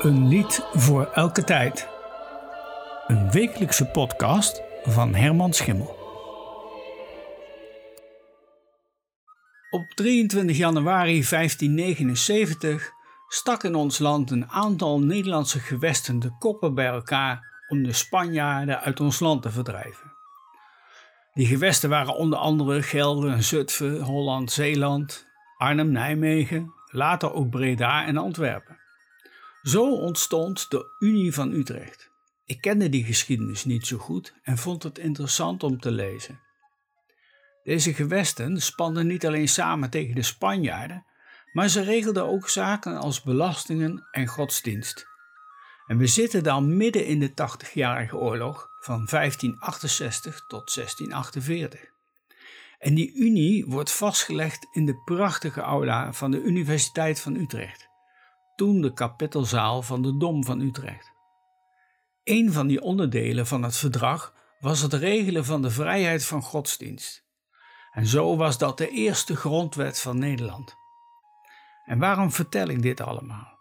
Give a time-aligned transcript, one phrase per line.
[0.00, 1.88] Een lied voor elke tijd.
[3.06, 5.96] Een wekelijkse podcast van Herman Schimmel.
[9.70, 12.90] Op 23 januari 1579
[13.28, 18.80] stak in ons land een aantal Nederlandse gewesten de koppen bij elkaar om de Spanjaarden
[18.80, 20.12] uit ons land te verdrijven.
[21.32, 25.26] Die gewesten waren onder andere Gelre, Zutphen, Holland, Zeeland,
[25.56, 28.79] Arnhem, Nijmegen, later ook Breda en Antwerpen.
[29.62, 32.10] Zo ontstond de Unie van Utrecht.
[32.44, 36.40] Ik kende die geschiedenis niet zo goed en vond het interessant om te lezen.
[37.62, 41.04] Deze gewesten spanden niet alleen samen tegen de Spanjaarden,
[41.52, 45.06] maar ze regelden ook zaken als belastingen en godsdienst.
[45.86, 51.80] En we zitten dan midden in de Tachtigjarige Oorlog van 1568 tot 1648.
[52.78, 57.89] En die unie wordt vastgelegd in de prachtige aula van de Universiteit van Utrecht,
[58.60, 61.12] toen de kapittelzaal van de Dom van Utrecht.
[62.24, 67.24] Een van die onderdelen van het verdrag was het regelen van de vrijheid van godsdienst.
[67.92, 70.74] En zo was dat de eerste grondwet van Nederland.
[71.84, 73.58] En waarom vertel ik dit allemaal?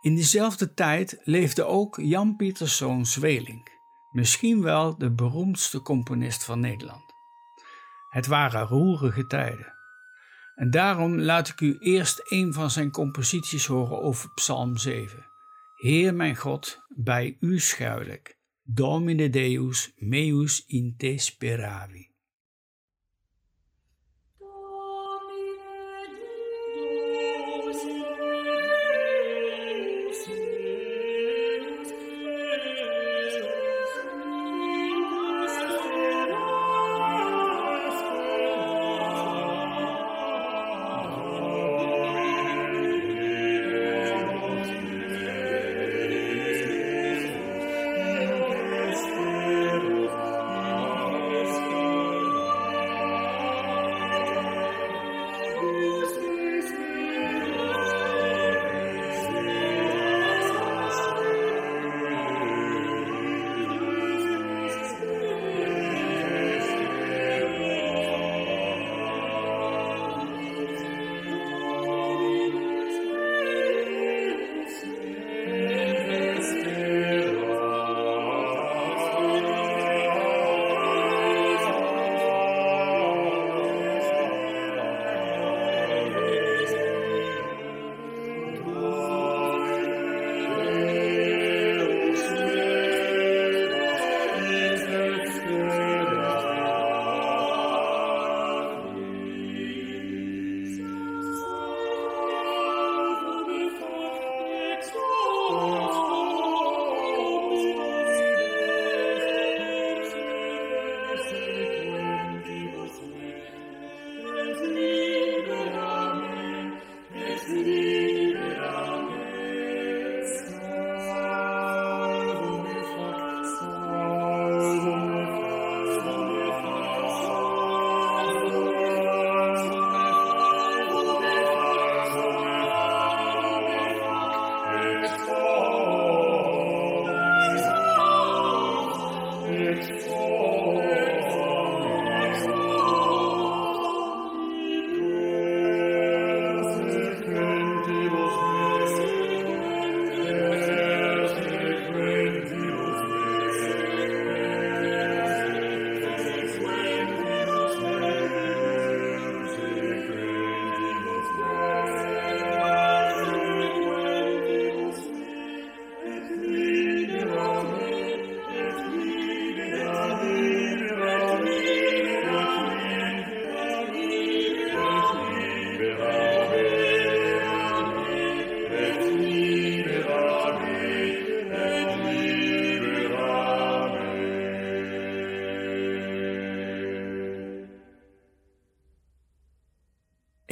[0.00, 3.68] In diezelfde tijd leefde ook Jan Pieterszoon Zweling,
[4.10, 7.14] misschien wel de beroemdste componist van Nederland.
[8.08, 9.75] Het waren roerige tijden.
[10.56, 15.26] En daarom laat ik u eerst een van zijn composities horen over Psalm 7.
[15.74, 18.38] Heer mijn God, bij u schuil ik.
[18.62, 22.14] Domine Deus meus in te speravi.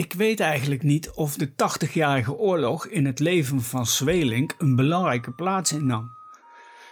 [0.04, 5.30] Ik weet eigenlijk niet of de 80-jarige oorlog in het leven van Zwelink een belangrijke
[5.30, 6.10] plaats innam.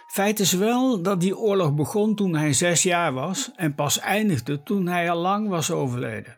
[0.07, 4.63] Feit is wel dat die oorlog begon toen hij zes jaar was en pas eindigde
[4.63, 6.37] toen hij al lang was overleden.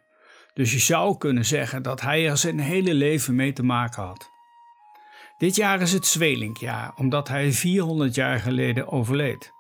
[0.54, 4.30] Dus je zou kunnen zeggen dat hij er zijn hele leven mee te maken had.
[5.38, 9.52] Dit jaar is het Zwelinkjaar, omdat hij 400 jaar geleden overleed.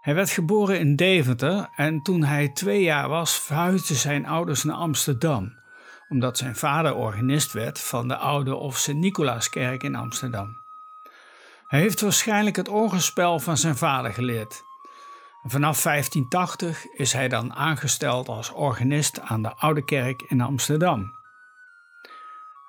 [0.00, 4.76] Hij werd geboren in Deventer en toen hij twee jaar was, verhuisden zijn ouders naar
[4.76, 5.62] Amsterdam
[6.08, 10.62] omdat zijn vader organist werd van de oude of Sint-Nicolaaskerk in Amsterdam.
[11.66, 14.62] Hij heeft waarschijnlijk het orgelspel van zijn vader geleerd.
[15.42, 21.12] vanaf 1580 is hij dan aangesteld als organist aan de Oude Kerk in Amsterdam.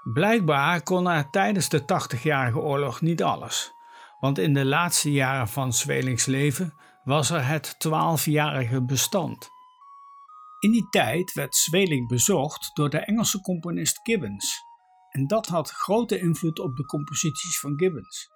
[0.03, 3.71] Blijkbaar kon hij tijdens de 80-jarige oorlog niet alles,
[4.19, 6.73] want in de laatste jaren van Zwelings leven
[7.03, 9.49] was er het 12-jarige bestand.
[10.65, 14.63] In die tijd werd Zweling bezocht door de Engelse componist Gibbons,
[15.09, 18.29] en dat had grote invloed op de composities van Gibbons.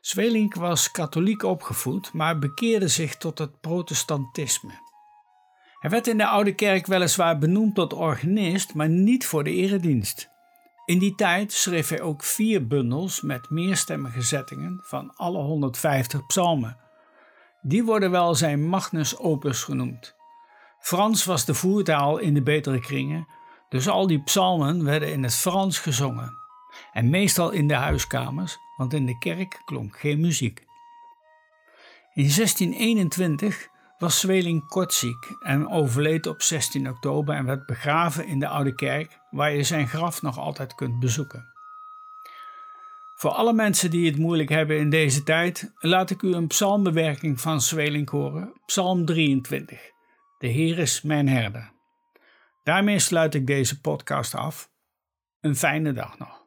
[0.00, 4.72] Zwelink was katholiek opgevoed, maar bekeerde zich tot het protestantisme.
[5.78, 10.28] Hij werd in de Oude Kerk weliswaar benoemd tot organist, maar niet voor de eredienst.
[10.84, 16.90] In die tijd schreef hij ook vier bundels met meerstemmige zettingen van alle 150 psalmen.
[17.62, 20.14] Die worden wel zijn magnus opus genoemd.
[20.78, 23.26] Frans was de voertaal in de betere kringen,
[23.68, 26.38] dus al die psalmen werden in het Frans gezongen.
[26.92, 30.64] En meestal in de huiskamers, want in de kerk klonk geen muziek.
[32.14, 33.68] In 1621
[33.98, 39.18] was Zweling kortziek en overleed op 16 oktober en werd begraven in de Oude Kerk,
[39.30, 41.51] waar je zijn graf nog altijd kunt bezoeken.
[43.22, 47.40] Voor alle mensen die het moeilijk hebben in deze tijd, laat ik u een psalmbewerking
[47.40, 49.80] van Zweling horen, Psalm 23.
[50.38, 51.72] De Heer is mijn herder.
[52.62, 54.70] Daarmee sluit ik deze podcast af.
[55.40, 56.41] Een fijne dag nog.